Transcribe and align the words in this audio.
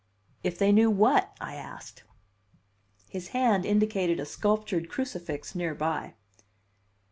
"If 0.43 0.57
they 0.57 0.71
knew 0.71 0.89
what?" 0.89 1.31
I 1.39 1.53
asked. 1.53 2.01
His 3.07 3.27
hand 3.37 3.67
indicated 3.67 4.19
a 4.19 4.25
sculptured 4.25 4.89
crucifix 4.89 5.53
near 5.53 5.75
by. 5.75 6.15